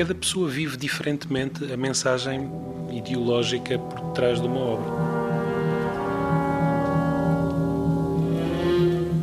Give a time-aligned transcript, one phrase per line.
[0.00, 2.50] cada pessoa vive diferentemente a mensagem
[2.90, 4.90] ideológica por trás de uma obra.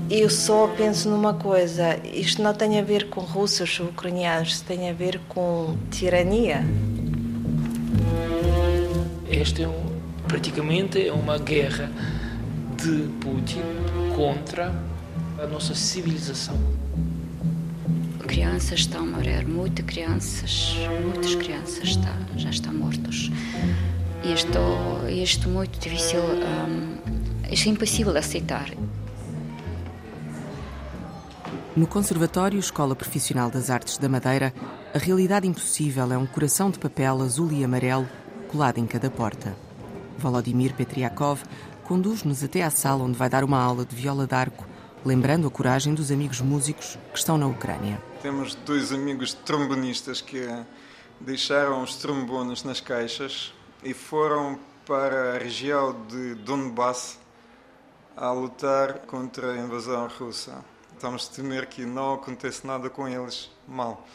[0.08, 4.88] Eu só penso numa coisa: isto não tem a ver com russos ou ucranianos, tem
[4.88, 6.64] a ver com tirania.
[9.32, 11.90] Este é um, praticamente é uma guerra
[12.76, 13.64] de Putin
[14.16, 14.72] contra
[15.42, 16.56] a nossa civilização.
[18.38, 23.32] Crianças estão a morrer, muitas crianças, muitas crianças está, já estão mortas.
[24.24, 24.60] Isto,
[25.10, 26.98] isto é muito difícil, um,
[27.44, 28.70] é impossível aceitar.
[31.76, 34.54] No Conservatório Escola Profissional das Artes da Madeira,
[34.94, 38.08] a realidade impossível é um coração de papel azul e amarelo
[38.50, 39.56] colado em cada porta.
[40.20, 41.42] Volodymyr Petriakov
[41.84, 44.68] conduz-nos até à sala onde vai dar uma aula de viola d'arco,
[45.08, 48.02] lembrando a coragem dos amigos músicos que estão na Ucrânia.
[48.22, 50.46] Temos dois amigos trombonistas que
[51.20, 57.20] deixaram os trombones nas caixas e foram para a região de Donbass
[58.16, 60.64] a lutar contra a invasão russa
[60.98, 64.06] estamos a temer que não aconteça nada com eles mal.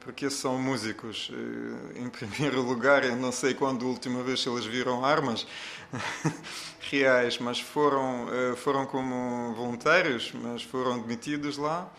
[0.00, 1.30] Porque são músicos.
[1.32, 5.46] Eh, em primeiro lugar, eu não sei quando a última vez eles viram armas
[6.90, 11.90] reais, mas foram, eh, foram como voluntários, mas foram admitidos lá.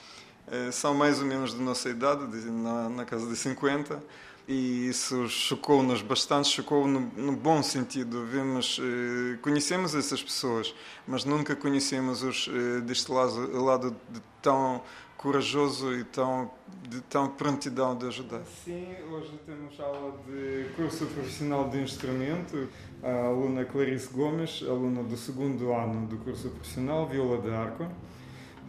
[0.47, 4.03] Eh, são mais ou menos de nossa idade, na, na casa de 50
[4.47, 8.25] e isso chocou-nos bastante, chocou no, no, bom sentido.
[8.25, 10.73] Vemos, eh, conhecemos essas pessoas,
[11.07, 12.49] mas nunca conhecemos os
[12.83, 14.81] deste lado, lado de tão
[15.21, 16.49] corajoso e tão
[16.89, 18.41] de tão prontidão de ajudar.
[18.65, 22.67] Sim, hoje temos aula de curso profissional de instrumento.
[23.01, 27.87] A aluna Clarice Gomes, aluna do segundo ano do curso profissional, viola de arco.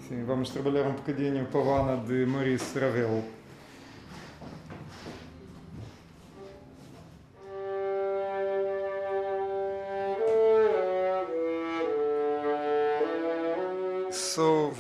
[0.07, 3.25] Sim, vamos trabalhar um bocadinho pavana de Maurice Ravel.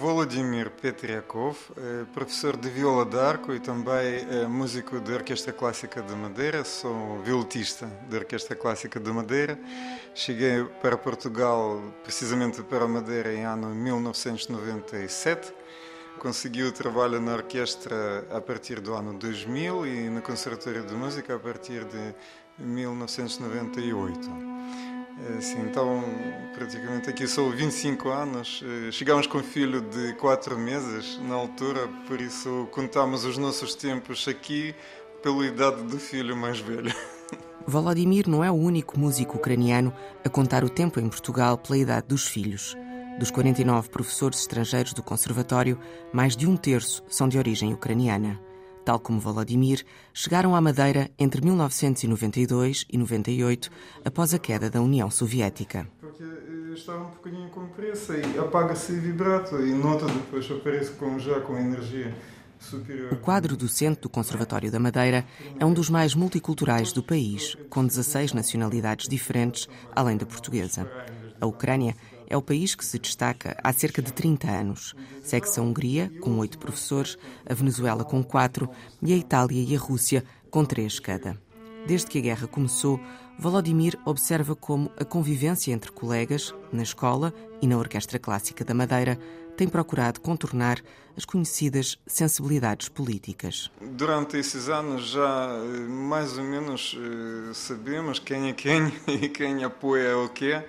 [0.02, 6.12] Volodymyr Petriakov, eh, professor de viola d'arco e também eh, músico da Orquestra Clássica de
[6.12, 6.64] Madeira.
[6.64, 9.56] Sou violetista da Orquestra Clássica de Madeira.
[10.12, 15.54] Cheguei para Portugal, precisamente para Madeira, em ano 1997.
[16.18, 21.36] Consegui o trabalho na orquestra a partir do ano 2000 e no Conservatório de Música
[21.36, 22.12] a partir de
[22.58, 24.51] 1998.
[25.20, 26.02] É, sim, então,
[26.54, 28.62] praticamente aqui sou 25 anos.
[28.88, 33.74] É, chegamos com um filho de 4 meses na altura, por isso contamos os nossos
[33.74, 34.74] tempos aqui
[35.22, 36.92] pela idade do filho mais velho.
[37.66, 42.08] Volodymyr não é o único músico ucraniano a contar o tempo em Portugal pela idade
[42.08, 42.76] dos filhos.
[43.18, 45.78] Dos 49 professores estrangeiros do conservatório,
[46.12, 48.40] mais de um terço são de origem ucraniana
[48.84, 53.70] tal como Volodymyr, chegaram à Madeira entre 1992 e 98,
[54.04, 55.88] após a queda da União Soviética.
[56.00, 61.18] Porque eh, estava um bocadinho com pressa e apaga-se vibrato e nota depois aparece com,
[61.18, 62.14] já com energia.
[63.10, 65.26] O quadro do Centro do Conservatório da Madeira
[65.58, 70.88] é um dos mais multiculturais do país, com 16 nacionalidades diferentes, além da portuguesa.
[71.40, 71.96] A Ucrânia
[72.32, 74.94] é o país que se destaca há cerca de 30 anos.
[75.22, 78.70] Segue-se a Hungria, com oito professores, a Venezuela com quatro
[79.02, 81.38] e a Itália e a Rússia com três cada.
[81.86, 82.98] Desde que a guerra começou,
[83.38, 89.18] Volodymyr observa como a convivência entre colegas, na escola e na Orquestra Clássica da Madeira,
[89.56, 90.78] tem procurado contornar
[91.16, 93.70] as conhecidas sensibilidades políticas.
[93.80, 99.62] Durante esses anos já eh, mais ou menos eh, sabemos quem é quem e quem
[99.62, 100.62] apoia o quê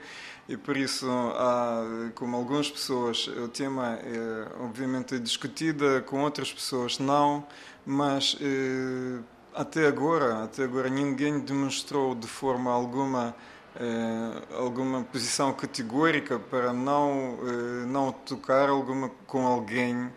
[0.48, 7.00] e por isso, há, como algumas pessoas, o tema é obviamente discutido, com outras pessoas
[7.00, 7.46] não,
[7.86, 9.22] mas eh,
[9.54, 13.34] até agora, até agora ninguém demonstrou de forma alguma
[13.76, 20.12] eh, alguma posição categórica para não eh, não tocar alguma com alguém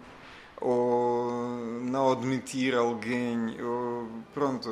[0.61, 1.31] ou
[1.83, 4.69] não admitir alguém ou pronto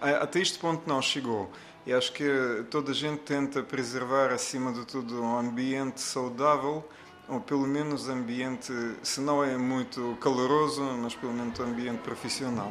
[0.00, 1.50] até este ponto não chegou
[1.88, 6.86] e acho que toda a gente tenta preservar, acima de tudo, um ambiente saudável,
[7.26, 8.70] ou pelo menos ambiente,
[9.02, 12.70] se não é muito caloroso, mas pelo menos ambiente profissional.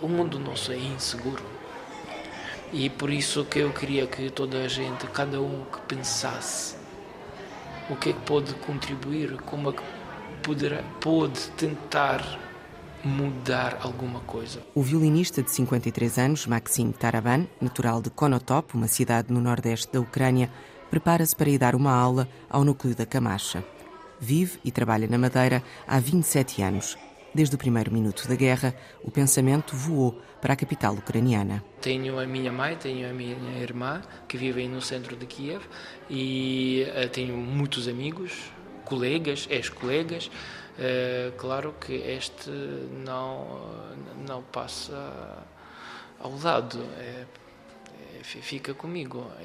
[0.00, 1.57] O mundo nosso é inseguro.
[2.72, 6.76] E por isso que eu queria que toda a gente, cada um que pensasse
[7.88, 9.82] o que é que pode contribuir, como é que
[10.42, 12.22] poderá, pode tentar
[13.02, 14.60] mudar alguma coisa.
[14.74, 20.00] O violinista de 53 anos, Maxim Taraban, natural de Konotop, uma cidade no nordeste da
[20.00, 20.50] Ucrânia,
[20.90, 23.64] prepara-se para ir dar uma aula ao núcleo da Camacha.
[24.20, 26.98] Vive e trabalha na Madeira há 27 anos.
[27.34, 31.62] Desde o primeiro minuto da guerra, o pensamento voou para a capital ucraniana.
[31.80, 35.62] Tenho a minha mãe, tenho a minha irmã que vivem no centro de Kiev
[36.08, 38.50] e uh, tenho muitos amigos,
[38.84, 40.30] colegas, ex-colegas.
[40.78, 42.50] Uh, claro que este
[43.04, 43.60] não
[44.26, 45.46] não passa
[46.20, 47.24] ao lado, é,
[48.18, 49.44] é, fica comigo e,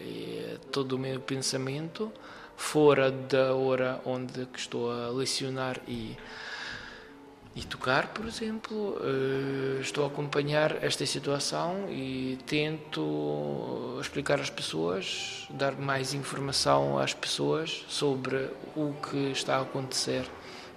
[0.00, 2.12] e todo o meu pensamento
[2.56, 6.16] fora da hora onde estou a lecionar e
[7.54, 15.46] e tocar, por exemplo, eh, estou a acompanhar esta situação e tento explicar às pessoas,
[15.50, 20.24] dar mais informação às pessoas sobre o que está a acontecer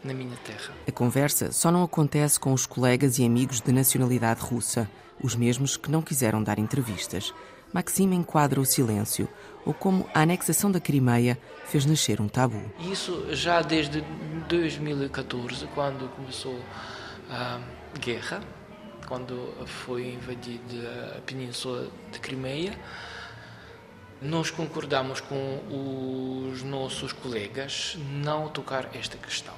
[0.04, 0.74] na minha terra.
[0.88, 4.89] A conversa só não acontece com os colegas e amigos de nacionalidade russa,
[5.24, 7.33] os mesmos que não quiseram dar entrevistas.
[7.75, 9.27] Maxime enquadra o silêncio,
[9.66, 12.63] ou como a anexação da Crimeia fez nascer um tabu.
[12.80, 14.00] Isso já desde
[14.48, 16.57] 2014, quando começou
[17.30, 17.60] a
[18.00, 18.42] guerra,
[19.06, 22.80] quando foi invadida a península de Crimeia,
[24.22, 25.60] nós concordamos com
[26.50, 29.54] os nossos colegas não tocar esta questão,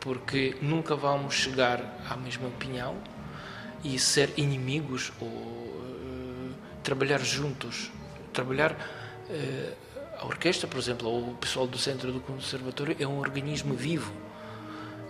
[0.00, 2.96] porque nunca vamos chegar à mesma opinião
[3.84, 5.63] e ser inimigos ou
[6.84, 7.90] trabalhar juntos,
[8.32, 9.84] trabalhar uh,
[10.20, 14.12] a orquestra, por exemplo, ou o pessoal do centro do conservatório é um organismo vivo.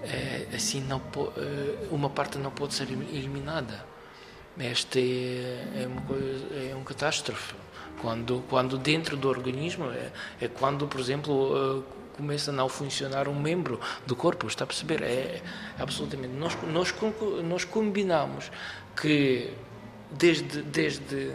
[0.02, 1.00] É, assim, não
[1.36, 3.86] eh, uma parte não pode ser eliminada.
[4.58, 7.54] Este é, é, uma coisa, é catástrofe.
[8.02, 10.10] Quando, quando dentro do organismo, é,
[10.42, 11.84] é quando, por exemplo,
[12.16, 15.02] começa a não funcionar um membro do corpo, está a perceber?
[15.02, 15.42] É,
[15.78, 16.34] absolutamente.
[16.34, 16.94] Nós, nós,
[17.42, 18.50] nós combinamos
[18.94, 19.52] que
[20.10, 21.32] desde, desde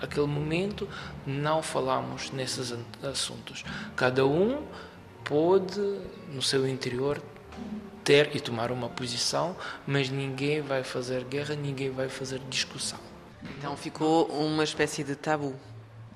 [0.00, 0.88] aquele momento
[1.26, 3.64] não falamos nesses assuntos.
[3.94, 4.62] Cada um
[5.24, 5.80] pode,
[6.32, 7.20] no seu interior,
[8.04, 9.56] ter e tomar uma posição,
[9.86, 12.98] mas ninguém vai fazer guerra, ninguém vai fazer discussão.
[13.58, 15.54] Então ficou uma espécie de tabu.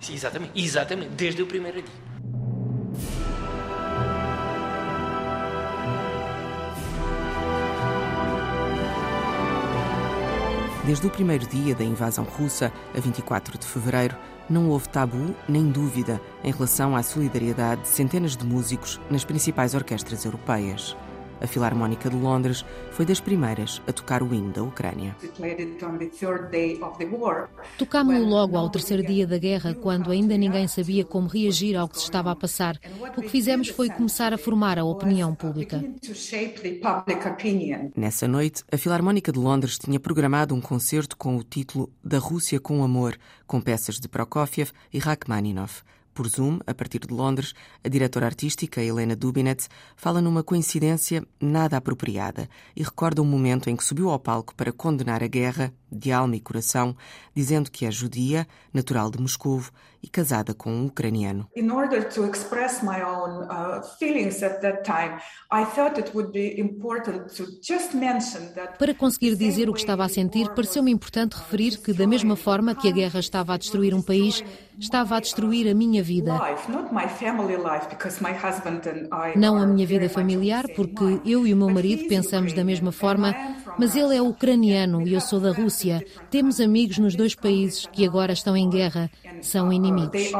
[0.00, 2.09] Sim, exatamente, exatamente, desde o primeiro dia.
[10.90, 14.16] Desde o primeiro dia da invasão russa, a 24 de fevereiro,
[14.48, 19.72] não houve tabu nem dúvida em relação à solidariedade de centenas de músicos nas principais
[19.72, 20.96] orquestras europeias.
[21.40, 25.16] A Filarmónica de Londres foi das primeiras a tocar o hino da Ucrânia.
[27.78, 31.98] Tocámos-lo logo ao terceiro dia da guerra, quando ainda ninguém sabia como reagir ao que
[31.98, 32.78] se estava a passar.
[33.16, 35.82] O que fizemos foi começar a formar a opinião pública.
[37.96, 42.60] Nessa noite, a Filarmónica de Londres tinha programado um concerto com o título Da Rússia
[42.60, 43.16] com Amor,
[43.46, 45.82] com peças de Prokofiev e Rachmaninoff.
[46.12, 47.54] Por Zoom, a partir de Londres,
[47.84, 53.76] a diretora artística Helena Dubinetz fala numa coincidência nada apropriada e recorda um momento em
[53.76, 56.96] que subiu ao palco para condenar a guerra, de alma e coração,
[57.34, 59.62] dizendo que é judia, natural de Moscou
[60.02, 61.48] e casada com um ucraniano.
[61.54, 65.20] In order to express my own uh, feelings at that time,
[65.52, 69.80] I thought it would be important to just mention that Para conseguir dizer o que
[69.80, 73.56] estava a sentir, pareceu-me importante referir que da mesma forma que a guerra estava a
[73.58, 74.42] destruir um país,
[74.78, 76.32] estava a destruir a minha vida.
[79.36, 83.34] Não a minha vida familiar, porque eu e o meu marido pensamos da mesma forma,
[83.78, 86.04] mas ele é ucraniano e eu sou da Rússia.
[86.30, 89.10] Temos amigos nos dois países que agora estão em guerra,
[89.42, 90.32] são inimigos inimigos.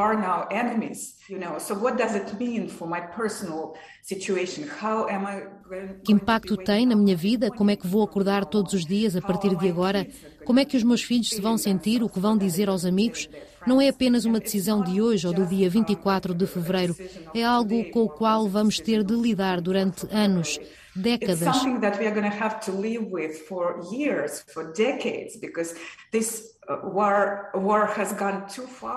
[6.03, 7.49] Que impacto tem na minha vida?
[7.51, 10.07] Como é que vou acordar todos os dias a partir de agora?
[10.45, 12.03] Como é que os meus filhos se vão sentir?
[12.03, 13.29] O que vão dizer aos amigos?
[13.65, 16.95] Não é apenas uma decisão de hoje ou do dia 24 de fevereiro.
[17.33, 20.59] É algo com o qual vamos ter de lidar durante anos
[20.95, 21.41] décadas.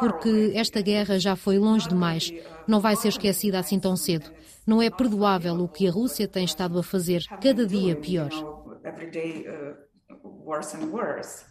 [0.00, 2.32] Porque esta guerra já foi longe demais.
[2.66, 4.30] Não vai ser esquecida assim tão cedo.
[4.66, 8.30] Não é perdoável o que a Rússia tem estado a fazer, cada dia pior.
[8.32, 9.74] Uh,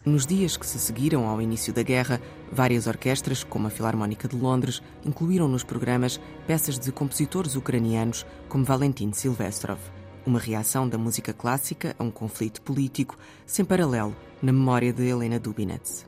[0.04, 2.20] Nos dias que se seguiram ao início da guerra,
[2.50, 8.64] várias orquestras, como a Filarmónica de Londres, incluíram nos programas peças de compositores ucranianos como
[8.64, 9.78] Valentin Silvestrov
[10.26, 13.16] uma reação da música clássica a um conflito político
[13.46, 16.04] sem paralelo na memória de Helena Dubinetz.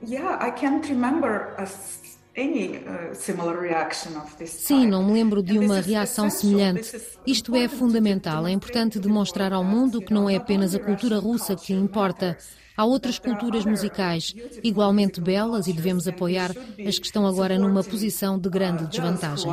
[4.46, 7.00] Sim, não me lembro de uma reação semelhante.
[7.26, 8.46] Isto é fundamental.
[8.46, 12.36] É importante demonstrar ao mundo que não é apenas a cultura russa que importa.
[12.76, 16.50] Há outras culturas musicais igualmente belas e devemos apoiar
[16.86, 19.50] as que estão agora numa posição de grande desvantagem.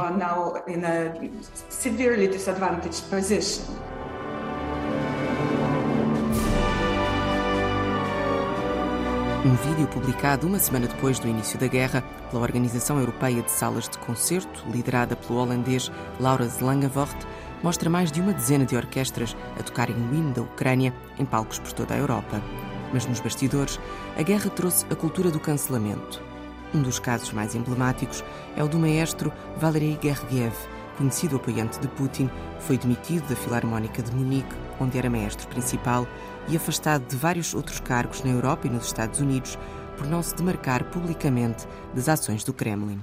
[9.46, 13.90] Um vídeo publicado uma semana depois do início da guerra pela Organização Europeia de Salas
[13.90, 17.14] de Concerto, liderada pelo holandês Laurens Langevort,
[17.62, 21.60] mostra mais de uma dezena de orquestras a tocarem o hino da Ucrânia em palcos
[21.60, 22.42] por toda a Europa.
[22.94, 23.82] Mas nos bastidores,
[24.18, 26.24] a guerra trouxe a cultura do cancelamento.
[26.74, 28.24] Um dos casos mais emblemáticos
[28.56, 30.56] é o do maestro Valery Gergiev,
[30.98, 36.08] conhecido apoiante de Putin, foi demitido da Filarmónica de Munique, onde era maestro principal,
[36.48, 39.58] e afastado de vários outros cargos na Europa e nos Estados Unidos
[39.98, 43.00] por não se demarcar publicamente das ações do Kremlin.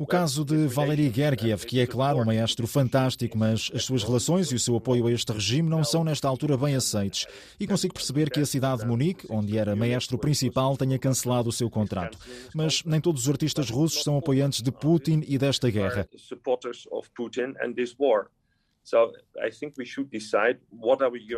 [0.00, 4.50] O caso de Valery Gergiev, que é claro um maestro fantástico, mas as suas relações
[4.50, 7.26] e o seu apoio a este regime não são nesta altura bem aceitos.
[7.60, 11.52] E consigo perceber que a cidade de Munique, onde era maestro principal, tenha cancelado o
[11.52, 12.16] seu contrato.
[12.54, 16.08] Mas nem todos os artistas russos são apoiantes de Putin e desta guerra.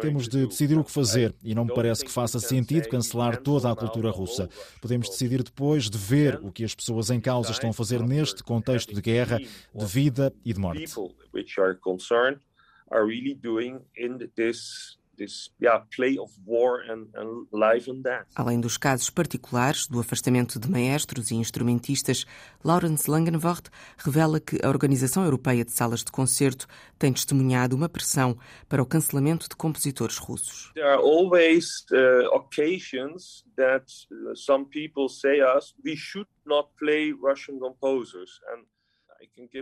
[0.00, 3.70] Temos de decidir o que fazer e não me parece que faça sentido cancelar toda
[3.70, 4.48] a cultura russa.
[4.80, 8.42] Podemos decidir depois de ver o que as pessoas em causa estão a fazer neste
[8.42, 10.86] contexto de guerra, de vida e de morte.
[18.34, 22.24] Além dos casos particulares do afastamento de maestros e instrumentistas,
[22.64, 26.66] Lawrence Langenvoort revela que a Organização Europeia de Salas de Concerto
[26.98, 28.36] tem testemunhado uma pressão
[28.68, 30.70] para o cancelamento de compositores russos.
[30.74, 37.12] There are always uh, occasions that uh, some people say us we should not play
[37.12, 38.64] Russian composers and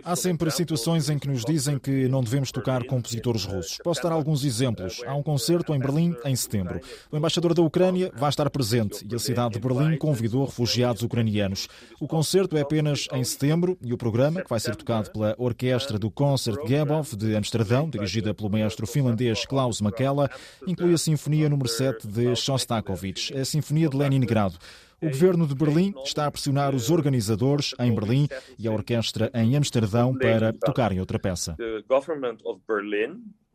[0.03, 3.77] Há sempre situações em que nos dizem que não devemos tocar compositores russos.
[3.83, 5.01] Posso dar alguns exemplos.
[5.05, 6.79] Há um concerto em Berlim em setembro.
[7.11, 11.67] O embaixador da Ucrânia vai estar presente e a cidade de Berlim convidou refugiados ucranianos.
[11.99, 15.99] O concerto é apenas em setembro e o programa, que vai ser tocado pela orquestra
[15.99, 20.29] do Concert Gebov de Amsterdão, dirigida pelo maestro finlandês Klaus Makela,
[20.67, 24.57] inclui a Sinfonia número 7 de Shostakovich, a Sinfonia de Leningrado.
[25.03, 28.27] O governo de Berlim está a pressionar os organizadores em Berlim
[28.59, 31.55] e a orquestra em Amsterdão para tocarem outra peça.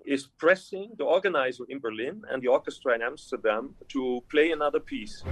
[0.07, 5.25] is pressing the organizer in Berlin and the orchestra in Amsterdam to play another piece.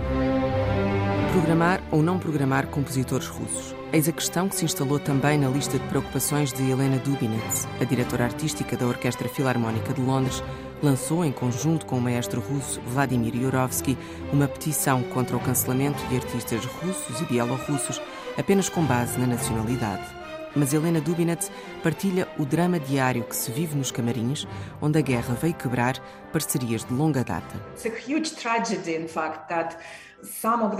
[1.32, 3.74] Programar ou não programar compositores russos?
[3.92, 7.84] Eis a questão que se instalou também na lista de preocupações de Helena Dubinets, a
[7.84, 10.42] diretora artística da Orquestra Filarmónica de Londres,
[10.84, 13.96] lançou, em conjunto com o maestro russo Vladimir Yurovsky,
[14.32, 18.00] uma petição contra o cancelamento de artistas russos e bielorrussos
[18.36, 20.04] apenas com base na nacionalidade.
[20.54, 21.50] Mas Helena Dubinets
[21.82, 24.46] partilha o drama diário que se vive nos camarins,
[24.80, 25.98] onde a guerra veio quebrar
[26.32, 27.56] parcerias de longa data.
[27.72, 29.76] It's a huge tragedy, in fact, that
[30.22, 30.76] some of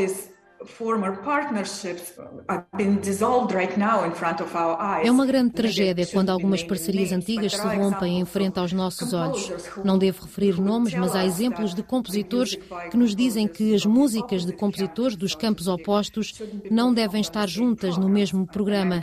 [5.02, 9.52] é uma grande tragédia quando algumas parcerias antigas se rompem em frente aos nossos olhos.
[9.84, 12.56] Não devo referir nomes, mas há exemplos de compositores
[12.90, 16.40] que nos dizem que as músicas de compositores dos campos opostos
[16.70, 19.00] não devem estar juntas no mesmo programa.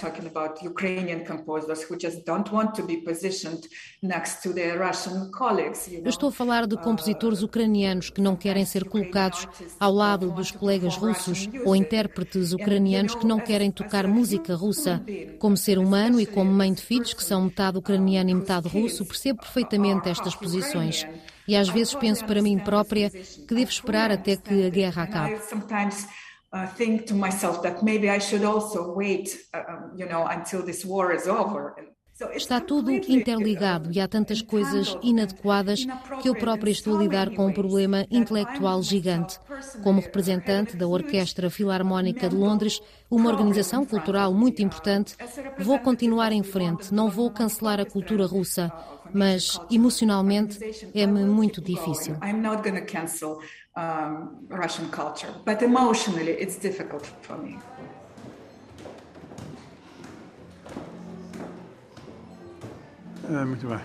[5.92, 9.48] Eu estou a falar de compositores ucranianos que não querem ser colocados
[9.80, 15.02] ao lado dos colegas russos ou intérpretes ucranianos que não querem tocar música russa.
[15.40, 19.06] Como ser humano e como mãe de filhos que são metade ucraniano e metade russo,
[19.06, 21.06] percebo perfeitamente estas posições.
[21.48, 25.40] E às vezes penso para mim própria que devo esperar até que a guerra acabe.
[26.76, 31.16] Think to myself that maybe I should also wait, uh, you know, until this war
[31.16, 31.74] is over.
[32.36, 35.86] Está tudo interligado e há tantas coisas inadequadas
[36.22, 39.40] que eu própria estou a lidar com um problema intelectual gigante.
[39.84, 45.16] Como representante da Orquestra Filarmónica de Londres, uma organização cultural muito importante,
[45.58, 48.72] vou continuar em frente, não vou cancelar a cultura russa,
[49.14, 50.60] mas emocionalmente
[50.94, 52.16] é-me muito difícil.
[54.50, 57.58] Russian culture, but emotionally it's difficult for me.
[63.32, 63.80] Muito bem.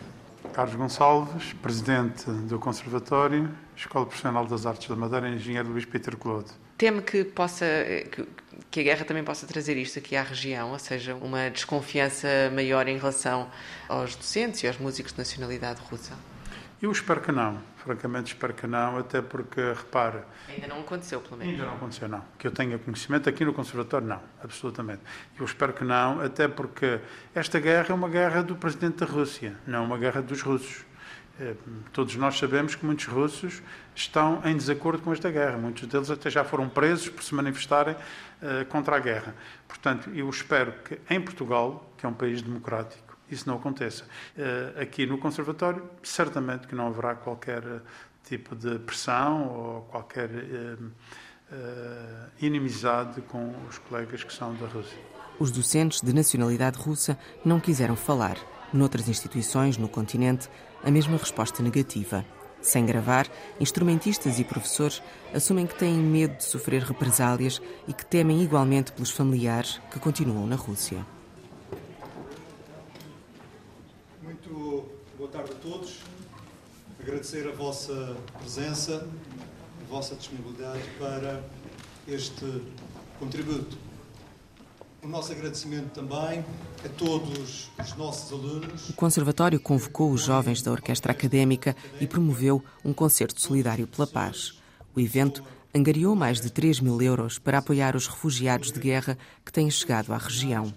[0.53, 6.51] Carlos Gonçalves, presidente do Conservatório, Escola Profissional das Artes da Madeira, engenheiro Luís Peter Claude.
[6.77, 7.65] Teme que possa
[8.11, 8.27] que,
[8.71, 12.89] que a guerra também possa trazer isto aqui à região, ou seja, uma desconfiança maior
[12.89, 13.49] em relação
[13.89, 16.15] aos docentes e aos músicos de nacionalidade russa?
[16.81, 20.27] Eu espero que não, francamente espero que não, até porque, repara...
[20.47, 21.55] Ainda não aconteceu, pelo menos.
[21.55, 22.23] Ainda não aconteceu, não.
[22.39, 25.01] Que eu tenha conhecimento aqui no Conservatório, não, absolutamente.
[25.39, 27.01] Eu espero que não, até porque
[27.35, 30.85] esta guerra é uma guerra do Presidente da Rússia, não uma guerra dos russos.
[31.41, 31.55] Eh,
[31.93, 33.63] todos nós sabemos que muitos russos
[33.95, 35.57] estão em desacordo com esta guerra.
[35.57, 39.35] Muitos deles até já foram presos por se manifestarem uh, contra a guerra.
[39.69, 44.05] Portanto, eu espero que em Portugal, que é um país democrático, isso não aconteça.
[44.37, 47.63] Uh, aqui no Conservatório, certamente que não haverá qualquer
[48.25, 50.91] tipo de pressão ou qualquer uh,
[52.41, 54.99] inimizade com os colegas que são da Rússia.
[55.39, 58.37] Os docentes de nacionalidade russa não quiseram falar.
[58.73, 60.49] Noutras instituições no continente,
[60.83, 62.25] a mesma resposta negativa.
[62.61, 63.29] Sem gravar,
[63.61, 65.03] instrumentistas e professores
[65.33, 70.47] assumem que têm medo de sofrer represálias e que temem igualmente pelos familiares que continuam
[70.47, 71.07] na Rússia.
[74.23, 76.01] Muito boa tarde a todos.
[77.27, 79.05] Agradecer a vossa presença,
[79.81, 81.43] a vossa disponibilidade para
[82.07, 82.63] este
[83.19, 83.77] contributo.
[85.03, 86.45] O nosso agradecimento também
[86.85, 88.91] a todos os nossos alunos.
[88.91, 94.61] O Conservatório convocou os jovens da Orquestra Académica e promoveu um concerto solidário pela paz.
[94.95, 95.43] O evento
[95.77, 100.13] angariou mais de 3 mil euros para apoiar os refugiados de guerra que têm chegado
[100.13, 100.73] à região.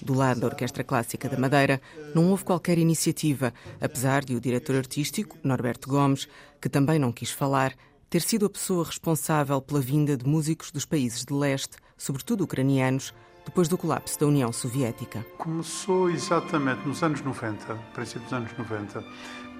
[0.00, 1.80] Do lado da Orquestra Clássica da Madeira,
[2.14, 6.28] não houve qualquer iniciativa, apesar de o diretor artístico, Norberto Gomes,
[6.60, 7.74] que também não quis falar,
[8.08, 13.12] ter sido a pessoa responsável pela vinda de músicos dos países de leste, sobretudo ucranianos,
[13.44, 15.26] depois do colapso da União Soviética.
[15.36, 19.04] Começou exatamente nos anos 90, princípio dos anos 90,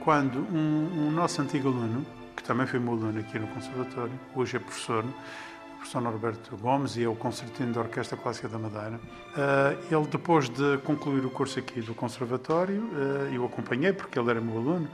[0.01, 4.57] quando um, um nosso antigo aluno, que também foi meu aluno aqui no Conservatório, hoje
[4.57, 8.99] é professor, o professor Norberto Gomes, e é o concertino da Orquestra Clássica da Madeira.
[8.99, 14.31] Uh, ele, depois de concluir o curso aqui do Conservatório, uh, eu acompanhei, porque ele
[14.31, 14.89] era meu aluno,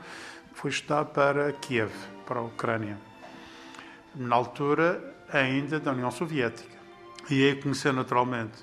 [0.52, 1.90] foi estudar para Kiev,
[2.26, 2.98] para a Ucrânia.
[4.14, 6.78] Na altura, ainda da União Soviética.
[7.30, 8.58] E aí conheceu naturalmente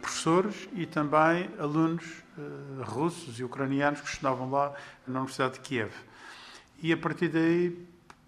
[0.00, 2.04] professores e também alunos
[2.36, 4.72] uh, russos e ucranianos que estudavam lá
[5.06, 5.90] na Universidade de Kiev.
[6.82, 7.76] E a partir daí,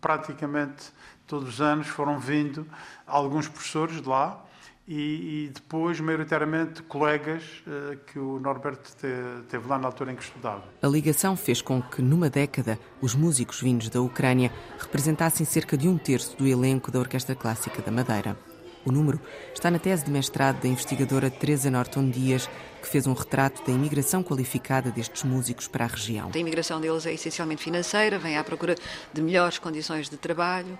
[0.03, 0.93] praticamente
[1.27, 2.67] todos os anos foram vindo
[3.07, 4.45] alguns professores de lá
[4.87, 9.07] e, e depois, maioritariamente, colegas uh, que o Norberto te,
[9.49, 10.65] teve lá na altura em que estudava.
[10.83, 15.89] A ligação fez com que, numa década, os músicos vindos da Ucrânia representassem cerca de
[15.89, 18.37] um terço do elenco da Orquestra Clássica da Madeira.
[18.85, 19.21] O número
[19.55, 22.49] está na tese de mestrado da investigadora Teresa Norton Dias,
[22.81, 26.31] que fez um retrato da imigração qualificada destes músicos para a região.
[26.35, 28.75] A imigração deles é essencialmente financeira, vem à procura
[29.13, 30.77] de melhores condições de trabalho.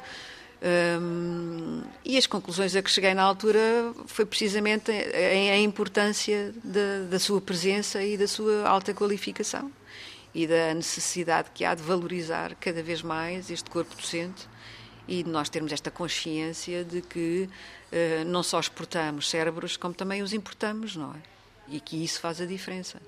[1.01, 3.61] Um, e as conclusões a que cheguei na altura
[4.07, 6.55] foi precisamente a, a importância
[7.11, 9.73] da sua presença e da sua alta qualificação
[10.33, 14.49] e da necessidade que há de valorizar cada vez mais este corpo docente
[15.07, 17.49] e de nós termos esta consciência de que
[17.93, 21.19] uh, não só exportamos cérebros, como também os importamos, não é?
[21.69, 23.01] E que isso faz a diferença.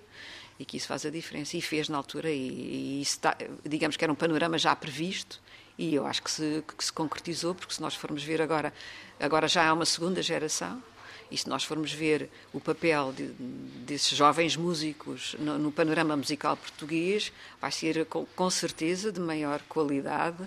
[0.58, 1.56] E que isso faz a diferença.
[1.56, 5.40] E fez na altura, e, e está, digamos que era um panorama já previsto,
[5.76, 8.72] e eu acho que se, que se concretizou, porque se nós formos ver agora,
[9.18, 10.82] agora já há uma segunda geração,
[11.30, 13.26] e se nós formos ver o papel de,
[13.84, 19.60] desses jovens músicos no, no, panorama musical português, vai ser com, com certeza de maior
[19.68, 20.44] qualidade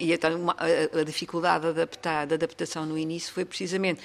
[0.00, 4.00] e então uma, a, a, dificuldade de adaptar, da adaptação no início foi precisamente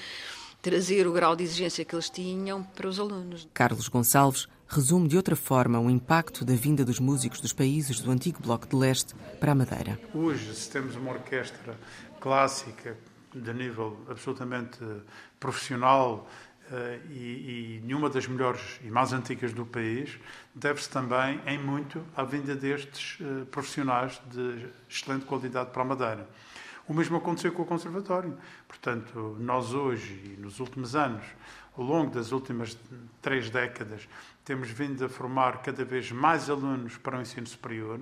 [0.62, 3.47] trazer o grau de exigência que eles tinham para os alunos.
[3.53, 8.12] Carlos Gonçalves resume de outra forma o impacto da vinda dos músicos dos países do
[8.12, 9.99] antigo Bloco de Leste para a Madeira.
[10.13, 11.77] Hoje, se temos uma orquestra
[12.19, 12.97] clássica
[13.34, 14.79] de nível absolutamente
[15.39, 16.27] profissional,
[17.10, 20.17] e, e, nenhuma das melhores e mais antigas do país
[20.54, 26.30] deve-se também, em muito, à vinda destes uh, profissionais de excelente qualidade para a Madeira.
[26.88, 28.38] O mesmo aconteceu com o Conservatório.
[28.67, 31.23] Portanto, nós hoje e nos últimos anos,
[31.75, 32.78] ao longo das últimas
[33.21, 34.08] três décadas,
[34.43, 37.99] temos vindo a formar cada vez mais alunos para o ensino superior.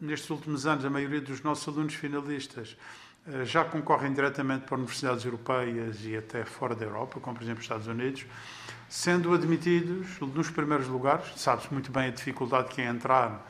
[0.00, 3.09] Nestes últimos anos, a maioria dos nossos alunos finalistas eh,
[3.44, 7.64] já concorrem diretamente para universidades europeias e até fora da Europa, como por exemplo os
[7.64, 8.24] Estados Unidos,
[8.88, 11.26] sendo admitidos nos primeiros lugares.
[11.36, 13.46] Sabe-se muito bem a dificuldade que é entrar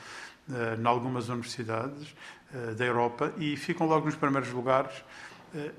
[0.49, 2.15] uh, em algumas universidades
[2.53, 4.93] uh, da Europa e ficam logo nos primeiros lugares,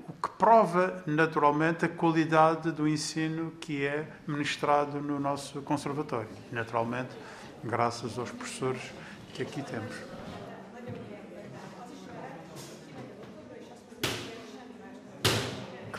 [0.06, 6.28] o que prova naturalmente a qualidade do ensino que é ministrado no nosso conservatório.
[6.50, 7.16] Naturalmente,
[7.64, 8.82] graças aos professores
[9.32, 10.11] que aqui temos.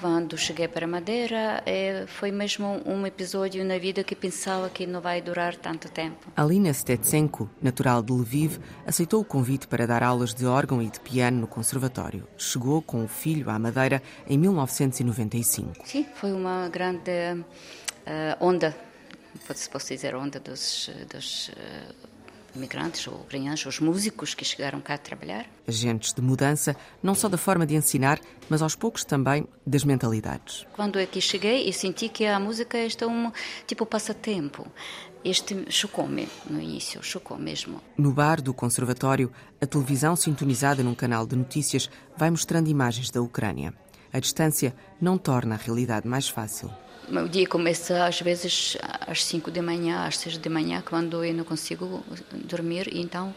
[0.04, 5.00] Quando cheguei para Madeira, é, foi mesmo um episódio na vida que pensava que não
[5.00, 6.30] vai durar tanto tempo.
[6.36, 11.00] Alina Stetsenko, natural de Lviv, aceitou o convite para dar aulas de órgão e de
[11.00, 12.28] piano no conservatório.
[12.38, 15.88] Chegou com o filho à Madeira em 1995.
[15.88, 18.76] Sim, foi uma grande uh, onda,
[19.48, 22.13] posso dizer, onda dos, dos uh,
[22.56, 25.46] imigrantes ou ucranianos, os músicos que chegaram cá a trabalhar.
[25.68, 30.66] Agentes de mudança, não só da forma de ensinar, mas aos poucos também das mentalidades.
[30.74, 33.32] Quando aqui cheguei, eu senti que a música é um
[33.66, 34.66] tipo passatempo.
[35.24, 37.80] Este chocou-me no início, chocou mesmo.
[37.98, 43.22] No bar do conservatório, a televisão sintonizada num canal de notícias vai mostrando imagens da
[43.22, 43.74] Ucrânia.
[44.12, 46.70] A distância não torna a realidade mais fácil.
[47.10, 51.34] O dia começa às vezes às 5 de manhã, às 6 de manhã, quando eu
[51.34, 52.02] não consigo
[52.34, 53.36] dormir, então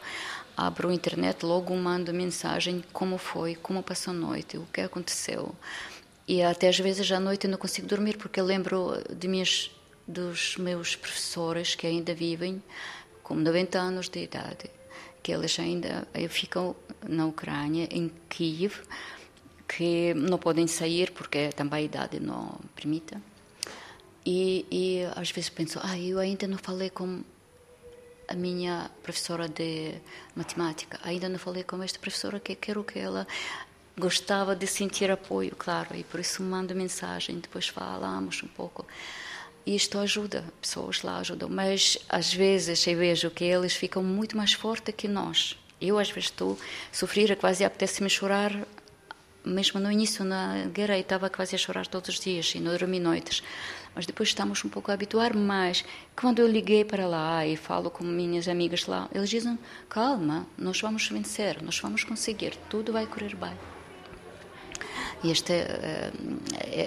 [0.57, 5.53] abro a internet, logo mando mensagem como foi, como passou a noite, o que aconteceu.
[6.29, 9.71] E até às vezes à noite eu não consigo dormir porque lembro de minhas,
[10.07, 12.63] dos meus professores que ainda vivem
[13.23, 14.71] com 90 anos de idade,
[15.23, 16.77] que eles ainda ficam
[17.07, 18.81] na Ucrânia, em Kiev,
[19.67, 23.17] que não podem sair porque também a idade não permite.
[24.27, 27.23] E, e às vezes penso, ah, eu ainda não falei com
[28.27, 29.95] a minha professora de
[30.35, 33.25] matemática, ainda não falei com esta professora que quero que ela
[33.97, 38.85] gostava de sentir apoio, claro, e por isso mando mensagem, depois falamos um pouco.
[39.65, 44.37] E isto ajuda, pessoas lá ajudam, mas às vezes eu vejo que eles ficam muito
[44.37, 45.57] mais fortes que nós.
[45.81, 46.59] Eu às vezes estou
[46.93, 48.67] a sofrer, quase apetece-me chorar
[49.45, 52.77] mesmo no início na guerra eu estava quase a chorar todos os dias e não
[52.77, 53.45] dormi noites
[53.97, 57.91] mas depois estamos um pouco a habituar mas quando eu liguei para lá e falo
[57.91, 63.07] com minhas amigas lá eles dizem calma nós vamos vencer nós vamos conseguir tudo vai
[63.07, 63.55] correr bem
[65.25, 66.13] e esta é,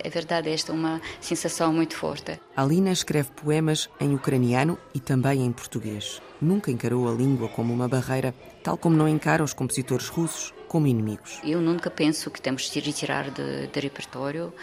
[0.06, 5.44] é verdade esta é uma sensação muito forte Alina escreve poemas em ucraniano e também
[5.44, 10.08] em português nunca encarou a língua como uma barreira tal como não encara os compositores
[10.08, 11.42] russos como inimigos.
[11.44, 14.54] Eu nunca penso que temos de retirar de, de repertório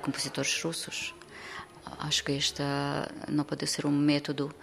[0.00, 1.14] compositores russos.
[1.98, 2.62] Acho que este
[3.28, 4.54] não pode ser um método.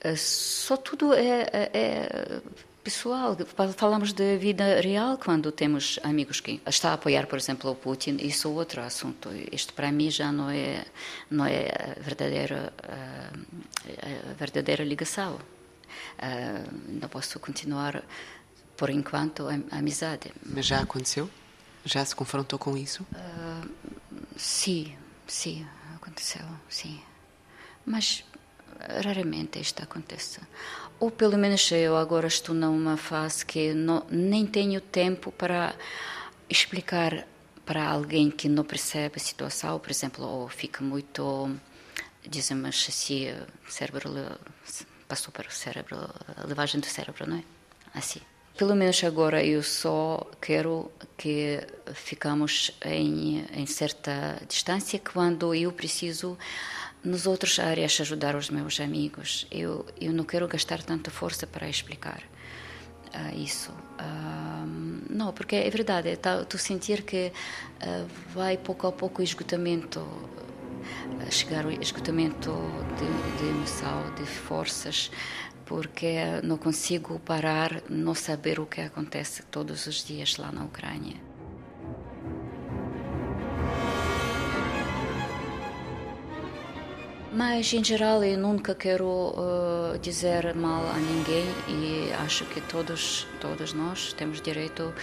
[0.00, 2.40] Eh, só tudo é, é, é
[2.82, 3.36] pessoal.
[3.76, 8.16] Falamos de vida real quando temos amigos que estão a apoiar, por exemplo, o Putin.
[8.20, 9.30] Isso é outro assunto.
[9.50, 10.84] Isto para mim já não é
[11.30, 12.72] não é verdadeira
[14.02, 15.38] a verdadeira ligação.
[16.18, 18.02] Uh, não posso continuar
[18.76, 20.32] por enquanto, a amizade.
[20.44, 21.30] Mas já aconteceu?
[21.84, 23.06] Já se confrontou com isso?
[23.12, 23.68] Uh,
[24.36, 25.66] sim, sim,
[26.04, 27.00] aconteceu, sim.
[27.86, 28.24] Mas
[29.02, 30.40] raramente isto acontece.
[31.00, 35.74] Ou pelo menos eu agora estou numa fase que não, nem tenho tempo para
[36.48, 37.26] explicar
[37.64, 41.50] para alguém que não percebe a situação, por exemplo, ou fica muito,
[42.28, 43.28] dizemos assim,
[43.66, 44.10] cérebro
[45.08, 45.96] passou para o cérebro,
[46.46, 47.44] lavagem do cérebro, não é?
[47.94, 48.20] Assim.
[48.56, 51.60] Pelo menos agora eu só quero que
[51.92, 56.38] ficamos em, em certa distância quando eu preciso
[57.02, 59.44] nos outros áreas ajudar os meus amigos.
[59.50, 62.22] Eu eu não quero gastar tanta força para explicar
[63.12, 63.72] uh, isso.
[63.72, 67.32] Uh, não, porque é verdade, tá, sentir que
[67.82, 70.00] uh, vai pouco a pouco o esgotamento
[71.30, 72.52] chegar ao esgotamento
[72.98, 75.10] de, de emoção, de forças
[75.64, 81.16] porque não consigo parar, não saber o que acontece todos os dias lá na Ucrânia.
[87.36, 93.26] Mas, em geral, eu nunca quero uh, dizer mal a ninguém e acho que todos,
[93.40, 94.94] todos nós temos direito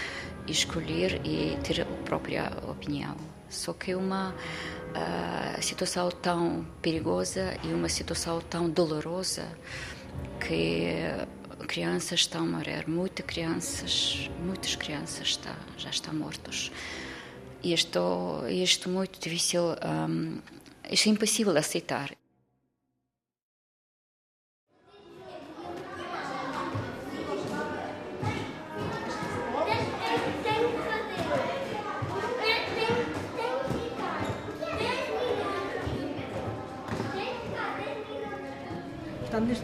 [0.47, 3.17] a escolher e ter a própria opinião.
[3.50, 9.45] Só que uma uh, situação tão perigosa e uma situação tão dolorosa
[10.39, 11.26] que
[11.67, 16.71] crianças estão a morrer, muitas crianças, muitas crianças está, já estão mortas.
[17.63, 18.00] E isto,
[18.50, 19.63] isto muito difícil,
[20.10, 20.39] um,
[20.89, 22.12] isto é impossível aceitar.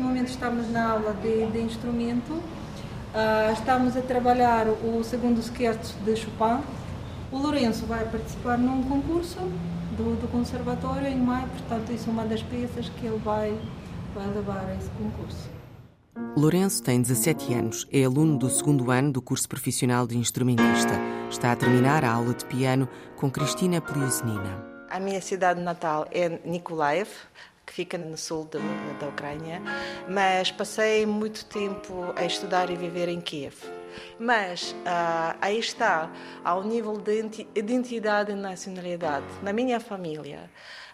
[0.07, 6.15] Momento estamos na aula de, de instrumento, uh, estamos a trabalhar o segundo scherzo de
[6.15, 6.63] Chopin.
[7.29, 9.37] O Lourenço vai participar num concurso
[9.97, 13.53] do, do Conservatório em maio, portanto, isso é uma das peças que ele vai,
[14.15, 15.49] vai levar a esse concurso.
[16.37, 20.93] Lourenço tem 17 anos, é aluno do segundo ano do curso profissional de instrumentista.
[21.29, 24.65] Está a terminar a aula de piano com Cristina Pliusnina.
[24.89, 27.09] A minha cidade natal é Nikolaev,
[27.67, 28.59] que fica no sul de,
[28.97, 29.61] da Ucrânia,
[30.07, 33.55] mas passei muito tempo a estudar e viver em Kiev.
[34.17, 36.09] Mas uh, aí está,
[36.43, 40.49] ao nível de identidade e nacionalidade, na minha família,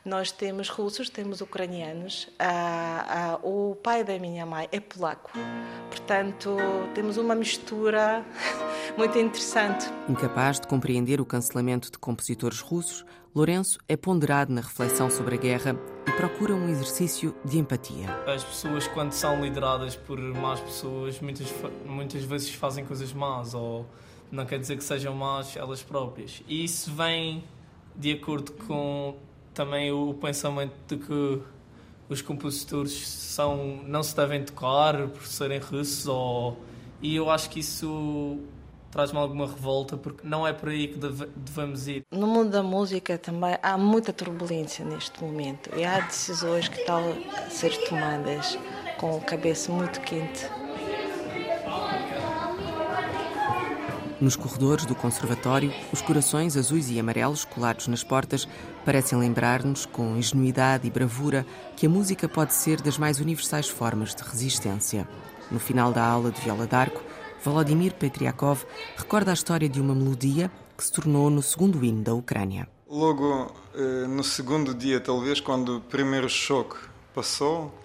[0.06, 2.30] Nós temos russos, temos ucranianos.
[2.38, 5.32] Ah, ah, o pai da minha mãe é polaco.
[5.90, 6.58] Portanto,
[6.94, 8.26] temos uma mistura
[8.98, 9.86] muito interessante.
[10.10, 15.38] Incapaz de compreender o cancelamento de compositores russos, Lourenço é ponderado na reflexão sobre a
[15.40, 15.76] guerra
[16.08, 18.08] e procura um exercício de empatia.
[18.28, 21.48] As pessoas, quando são lideradas por más pessoas, muitas,
[21.84, 23.88] muitas vezes fazem coisas más, ou
[24.32, 26.44] não quer dizer que sejam más elas próprias.
[26.48, 27.44] E isso vem
[27.96, 29.18] de acordo com
[29.54, 31.42] também o pensamento de que
[32.10, 36.58] os compositores são, não se devem tocar por serem russos, ou,
[37.02, 38.40] e eu acho que isso
[38.92, 42.04] traz-me alguma revolta, porque não é por aí que devemos ir.
[42.12, 47.02] No mundo da música também há muita turbulência neste momento e há decisões que estão
[47.36, 48.58] a ser tomadas
[49.00, 50.48] com a cabeça muito quente.
[54.24, 58.48] Nos corredores do conservatório, os corações azuis e amarelos colados nas portas
[58.86, 64.16] parecem lembrar-nos, com ingenuidade e bravura, que a música pode ser das mais universais formas
[64.16, 65.06] de resistência.
[65.52, 67.04] No final da aula de viola d'arco,
[67.44, 68.64] Volodymyr Petriakov
[68.96, 72.70] recorda a história de uma melodia que se tornou no segundo hino da Ucrânia.
[72.88, 76.78] Logo eh, no segundo dia, talvez, quando o primeiro choque
[77.14, 77.78] passou,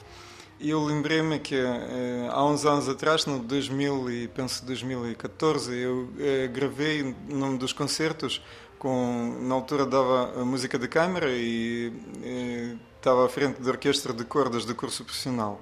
[0.61, 6.49] eu lembrei-me que eh, há uns anos atrás, no 2000 e penso 2014, eu eh,
[6.49, 8.43] gravei num dos concertos
[8.79, 11.93] com na altura dava a música de câmara e
[12.97, 15.61] estava à frente da orquestra de cordas do curso profissional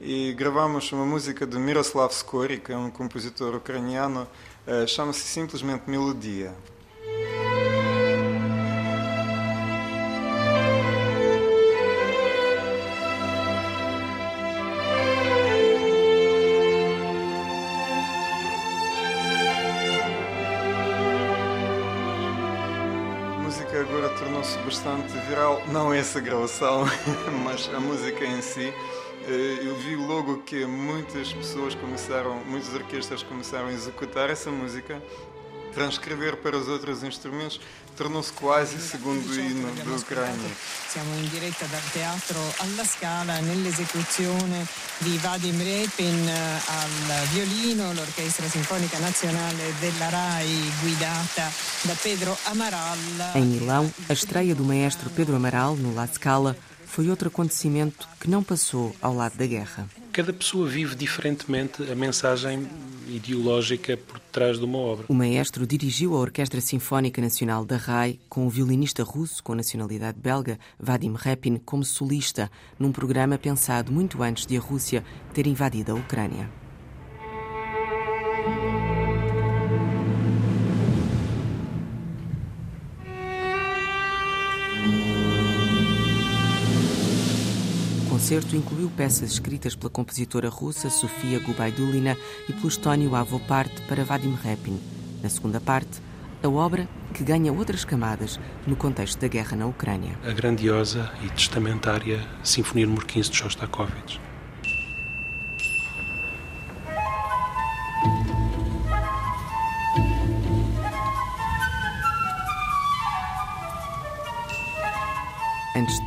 [0.00, 4.28] e gravamos uma música de Miroslav Skory, que é um compositor ucraniano,
[4.66, 6.54] uh, chama-se simplesmente Melodia.
[25.70, 26.84] Não essa gravação,
[27.44, 28.72] mas a música em si.
[29.28, 35.02] Eh, eu vi logo que muitas pessoas começaram, muitas orquestras começaram a executar essa música,
[35.76, 37.60] transcrever para os outros instrumentos,
[37.96, 40.50] tornou-se quasi segundo hino da Ucrânia.
[40.88, 44.66] Siamo in diretta dal teatro alla Scala nell'esecuzione
[44.98, 52.98] di Vadim Repin eh, al violino, l'Orchestra Sinfonica Nazionale della RAI guidata da Pedro Amaral.
[53.34, 56.56] Em Milão, a estreia do maestro Pedro Amaral no La Scala
[56.96, 59.86] foi outro acontecimento que não passou ao lado da guerra.
[60.14, 62.66] Cada pessoa vive diferentemente a mensagem
[63.06, 65.04] ideológica por trás de uma obra.
[65.06, 70.18] O maestro dirigiu a Orquestra Sinfónica Nacional da RAI com o violinista russo com nacionalidade
[70.18, 75.04] belga, Vadim Repin, como solista, num programa pensado muito antes de a Rússia
[75.34, 76.65] ter invadido a Ucrânia.
[88.16, 92.16] Concerto incluiu peças escritas pela compositora russa Sofia Gubaidulina
[92.48, 94.80] e pelo estónio Avo Parte para Vadim Repin.
[95.22, 96.00] Na segunda parte,
[96.42, 100.18] a obra que ganha outras camadas no contexto da guerra na Ucrânia.
[100.24, 104.18] A grandiosa e testamentária Sinfonia número 15 de Shostakovich.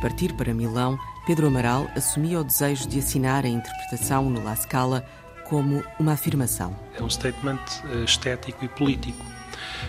[0.00, 5.04] Partir para Milão, Pedro Amaral assumia o desejo de assinar a interpretação no La Scala
[5.44, 6.74] como uma afirmação.
[6.98, 7.60] É um statement
[7.92, 9.24] eh, estético e político.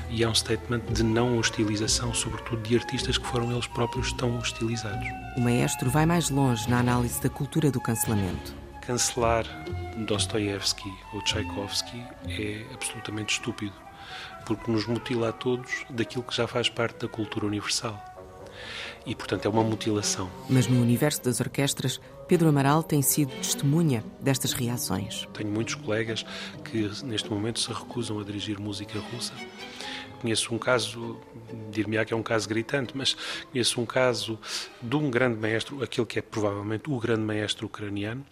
[0.10, 4.38] E é um statement de não hostilização, sobretudo de artistas que foram eles próprios tão
[4.38, 5.08] hostilizados.
[5.38, 8.54] O maestro vai mais longe na análise da cultura do cancelamento.
[8.82, 9.45] Cancelar
[10.06, 13.76] Dostoiévski ou Tchaikovsky é absolutamente estúpido,
[14.45, 18.11] porque nos mutila a todos daquilo que já faz parte da cultura universal
[19.06, 20.30] e, portanto, é uma mutilação.
[20.50, 25.28] Mas no universo das orquestras, Pedro Amaral tem sido testemunha destas reações.
[25.34, 26.26] Tenho muitos colegas
[26.63, 29.34] que, neste momento, se recusam a dirigir música russa.
[30.21, 31.19] Conheço um caso,
[31.71, 33.17] dir-me-á que é um caso gritante, mas
[33.52, 34.39] conheço um caso
[34.80, 38.24] de um grande maestro, aquele que é provavelmente o grande maestro ucraniano,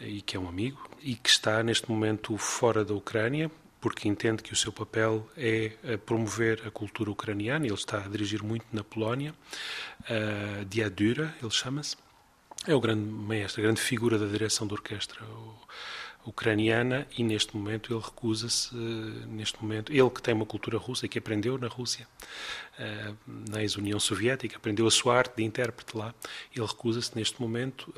[0.00, 4.42] e que é um amigo, e que está neste momento fora da Ucrânia, porque entende
[4.42, 7.66] que o seu papel é eh, promover a cultura ucraniana.
[7.66, 9.34] Ele está a dirigir muito na Polónia,
[10.02, 11.96] uh, Diadura, ele chama-se.
[12.66, 15.20] É o grande maestro, a grande figura da direção da orquestra
[16.26, 21.06] ucraniana e neste momento ele recusa-se, uh, neste momento, ele que tem uma cultura russa
[21.06, 22.06] e que aprendeu na Rússia,
[23.26, 26.14] na ex-União Soviética, aprendeu a sua arte de intérprete lá,
[26.54, 27.92] ele recusa-se neste momento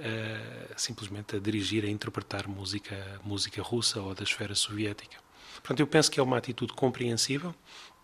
[0.00, 5.16] uh, simplesmente a dirigir, a interpretar música, música russa ou da esfera soviética.
[5.54, 7.54] Portanto, eu penso que é uma atitude compreensível,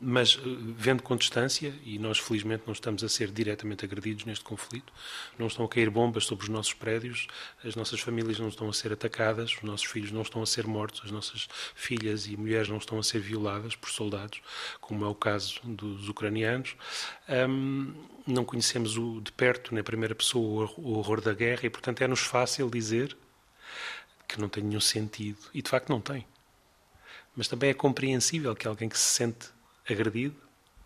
[0.00, 0.42] mas eh,
[0.76, 4.92] vendo com distância, e nós felizmente não estamos a ser diretamente agredidos neste conflito,
[5.38, 7.26] não estão a cair bombas sobre os nossos prédios,
[7.64, 10.66] as nossas famílias não estão a ser atacadas, os nossos filhos não estão a ser
[10.66, 14.40] mortos, as nossas filhas e mulheres não estão a ser violadas por soldados,
[14.80, 16.76] como é o caso dos ucranianos.
[17.28, 17.94] Um,
[18.26, 22.20] não conhecemos o, de perto, na primeira pessoa, o horror da guerra e, portanto, é-nos
[22.20, 23.16] fácil dizer
[24.28, 25.38] que não tem nenhum sentido.
[25.54, 26.26] E de facto não tem.
[27.36, 29.55] Mas também é compreensível que alguém que se sente
[29.88, 30.36] agredido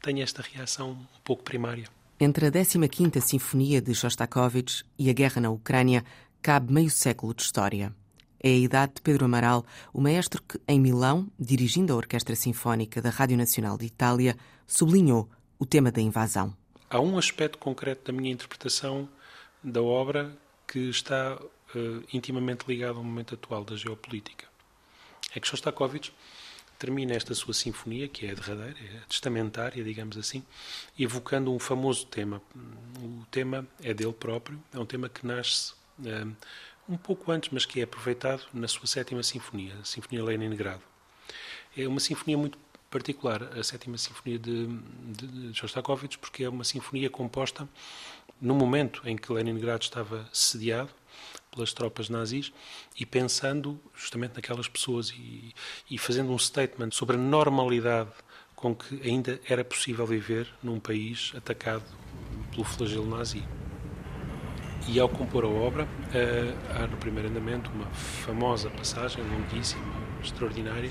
[0.02, 1.84] tenha esta reação um pouco primária.
[2.18, 6.04] Entre a 15ª Sinfonia de Shostakovich e a guerra na Ucrânia
[6.42, 7.94] cabe meio século de história.
[8.42, 13.02] É a idade de Pedro Amaral, o maestro que, em Milão, dirigindo a Orquestra Sinfónica
[13.02, 14.36] da Rádio Nacional de Itália,
[14.66, 16.56] sublinhou o tema da invasão.
[16.88, 19.08] Há um aspecto concreto da minha interpretação
[19.62, 20.34] da obra
[20.66, 24.46] que está uh, intimamente ligado ao momento atual da geopolítica.
[25.34, 26.12] É que Shostakovich
[26.80, 30.42] termina esta sua sinfonia, que é derradeira, é testamentária, digamos assim,
[30.98, 32.40] evocando um famoso tema.
[33.02, 36.34] O tema é dele próprio, é um tema que nasce um,
[36.94, 40.82] um pouco antes, mas que é aproveitado na sua sétima sinfonia, a Sinfonia Leningrado.
[41.76, 42.58] É uma sinfonia muito
[42.90, 47.68] particular, a sétima sinfonia de, de Shostakovich, porque é uma sinfonia composta
[48.40, 50.90] no momento em que Leningrado estava sediado
[51.50, 52.52] pelas tropas nazis
[52.98, 55.52] e pensando justamente naquelas pessoas e,
[55.90, 58.10] e fazendo um statement sobre a normalidade
[58.54, 61.84] com que ainda era possível viver num país atacado
[62.50, 63.42] pelo flagelo nazi.
[64.86, 69.82] E ao compor a obra, eh, há no primeiro andamento uma famosa passagem, longuíssima,
[70.22, 70.90] extraordinária,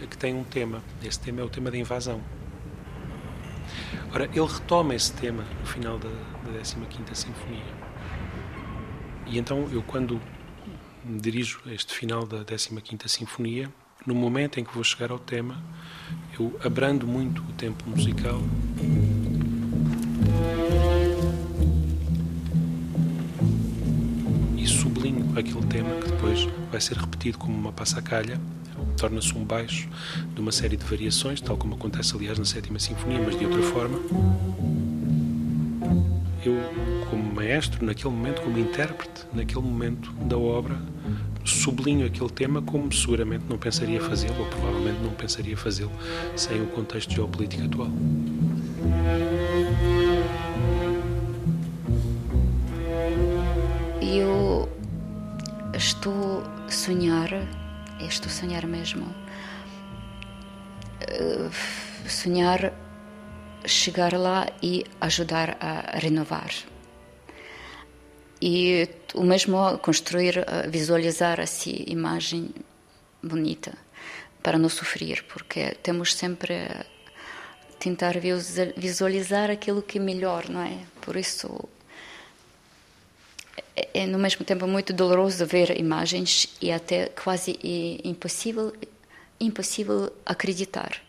[0.00, 0.82] eh, que tem um tema.
[1.02, 2.20] Esse tema é o tema da invasão.
[4.12, 7.85] Ora, ele retoma esse tema no final da, da 15ª Sinfonia
[9.26, 10.20] e então eu, quando
[11.04, 13.70] me dirijo a este final da 15ª Sinfonia,
[14.06, 15.60] no momento em que vou chegar ao tema,
[16.38, 18.40] eu abrando muito o tempo musical
[24.56, 28.40] e sublinho aquele tema que depois vai ser repetido como uma passacalha,
[28.96, 29.88] torna-se um baixo
[30.34, 33.62] de uma série de variações, tal como acontece aliás na sétima sinfonia, mas de outra
[33.62, 33.98] forma.
[36.44, 36.95] Eu
[37.46, 40.76] maestro, naquele momento, como intérprete, naquele momento da obra,
[41.44, 45.92] sublinho aquele tema como seguramente não pensaria fazê-lo, ou provavelmente não pensaria fazê-lo,
[46.34, 47.90] sem o contexto geopolítico atual.
[54.02, 54.68] Eu
[55.72, 57.28] estou a sonhar,
[58.00, 59.06] estou a sonhar mesmo,
[61.00, 61.48] eh,
[62.08, 62.72] sonhar
[63.64, 66.50] chegar lá e ajudar a renovar
[68.48, 72.54] e o mesmo construir, visualizar essa imagem
[73.20, 73.72] bonita
[74.40, 76.54] para não sofrer, porque temos sempre
[77.80, 78.14] tentar
[78.76, 80.78] visualizar aquilo que é melhor, não é?
[81.00, 81.68] Por isso
[83.74, 87.58] é, é no mesmo tempo muito doloroso ver imagens e até quase
[88.04, 88.72] impossível
[89.40, 91.02] impossível acreditar